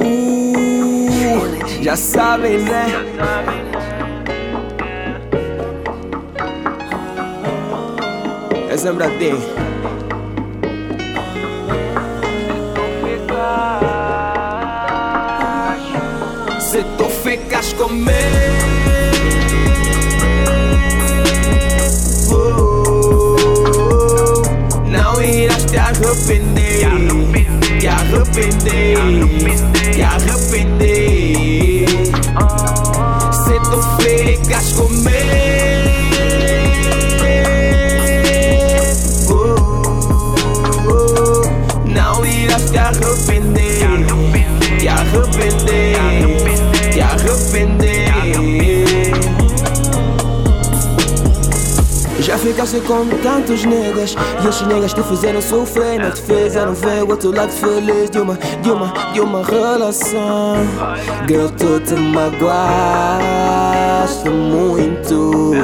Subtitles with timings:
[0.00, 2.86] Uh, já sabem, né?
[8.70, 9.40] É Zambradinho.
[9.40, 9.67] Se
[25.38, 26.88] irás te arrepender.
[27.80, 28.98] Te arrepender.
[29.92, 31.88] Te arrepender.
[33.46, 34.87] Se tu ficas comigo
[47.18, 48.68] Te arrepender
[52.20, 57.02] Já ficaste com tantos negas E esses negas te fizeram sofrer Não te fizeram ver
[57.02, 60.56] o outro lado feliz De uma, de uma, de uma relação.
[61.26, 62.58] Girl, tu te magoaste
[64.28, 65.54] muito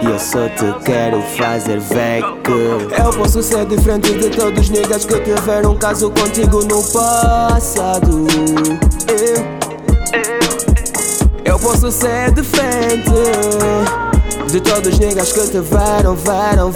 [0.00, 4.70] E eu só te quero fazer ver que Eu posso ser diferente de todos os
[4.70, 8.26] negas Que tiveram caso contigo no passado
[11.92, 13.10] Eu posso ser diferente.
[14.50, 16.68] De todos os niggas que te veram, veram,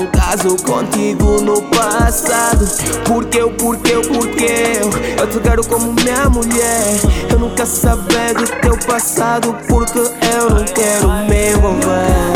[0.00, 2.66] um caso contigo no passado.
[3.06, 7.00] Porque eu, porque eu, porque eu Eu te quero como minha mulher.
[7.30, 12.32] Eu não quero saber do teu passado Porque eu não quero me envolver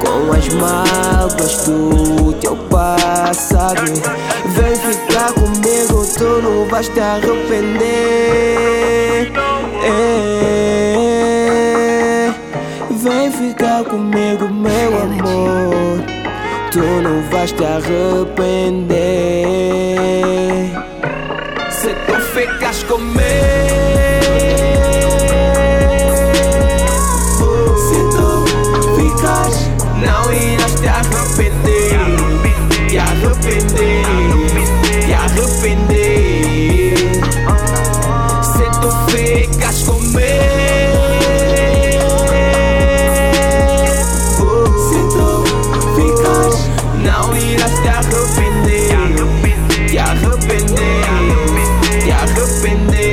[0.00, 3.82] Com as mágoas do teu passado.
[4.46, 8.81] Vem ficar comigo, tu não vais te arrepender
[13.22, 16.02] Vem ficar comigo, meu amor.
[16.72, 18.96] Tu não vais te arrepender.
[21.70, 23.22] Se tu ficas comigo,
[27.78, 28.44] se tu
[28.96, 32.00] ficas, não irás te arrepender.
[32.88, 33.91] Te arrepender,
[48.38, 49.98] arrepender.
[49.98, 51.04] Arrepender,
[52.50, 53.12] arrepender.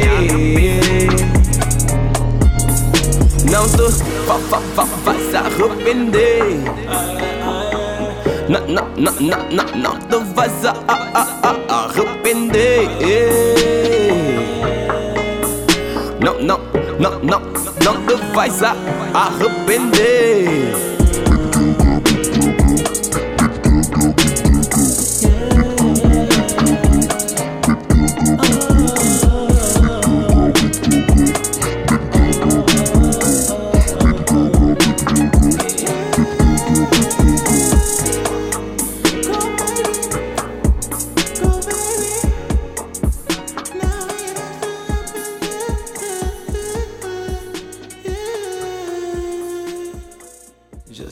[3.49, 3.83] Não te
[4.25, 4.37] va,
[4.75, 6.43] va, vais arrepender.
[8.47, 10.93] Não, não, não, não, não, não te vais a, a,
[11.43, 12.87] a, arrepender.
[16.19, 16.59] Não, não,
[16.99, 17.41] não, não,
[17.83, 18.75] não te vais a
[19.13, 20.88] arrepender.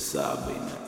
[0.08, 0.87] sabina